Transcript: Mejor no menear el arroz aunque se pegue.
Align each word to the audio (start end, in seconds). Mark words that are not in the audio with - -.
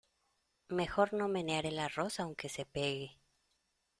Mejor 0.69 1.13
no 1.13 1.27
menear 1.27 1.67
el 1.67 1.77
arroz 1.77 2.19
aunque 2.19 2.49
se 2.49 2.65
pegue. 2.65 3.19